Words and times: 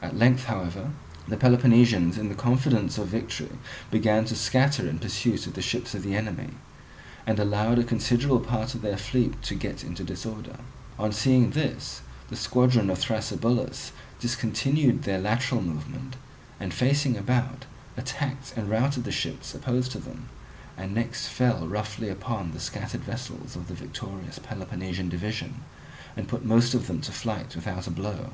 At 0.00 0.16
length, 0.16 0.44
however, 0.44 0.92
the 1.28 1.36
Peloponnesians 1.36 2.16
in 2.16 2.30
the 2.30 2.34
confidence 2.34 2.96
of 2.96 3.08
victory 3.08 3.52
began 3.90 4.24
to 4.24 4.34
scatter 4.34 4.88
in 4.88 4.98
pursuit 4.98 5.46
of 5.46 5.52
the 5.52 5.60
ships 5.60 5.94
of 5.94 6.02
the 6.02 6.16
enemy, 6.16 6.48
and 7.26 7.38
allowed 7.38 7.78
a 7.78 7.84
considerable 7.84 8.40
part 8.40 8.74
of 8.74 8.80
their 8.80 8.96
fleet 8.96 9.42
to 9.42 9.54
get 9.54 9.84
into 9.84 10.02
disorder. 10.02 10.56
On 10.98 11.12
seeing 11.12 11.50
this 11.50 12.00
the 12.30 12.36
squadron 12.36 12.88
of 12.88 12.98
Thrasybulus 13.00 13.92
discontinued 14.18 15.02
their 15.02 15.18
lateral 15.20 15.60
movement 15.60 16.16
and, 16.58 16.72
facing 16.72 17.18
about, 17.18 17.66
attacked 17.98 18.54
and 18.56 18.70
routed 18.70 19.04
the 19.04 19.12
ships 19.12 19.54
opposed 19.54 19.92
to 19.92 19.98
them, 19.98 20.30
and 20.74 20.94
next 20.94 21.26
fell 21.28 21.68
roughly 21.68 22.08
upon 22.08 22.52
the 22.52 22.60
scattered 22.60 23.02
vessels 23.02 23.56
of 23.56 23.68
the 23.68 23.74
victorious 23.74 24.38
Peloponnesian 24.38 25.10
division, 25.10 25.60
and 26.16 26.28
put 26.28 26.46
most 26.46 26.72
of 26.72 26.86
them 26.86 27.02
to 27.02 27.12
flight 27.12 27.54
without 27.54 27.86
a 27.86 27.90
blow. 27.90 28.30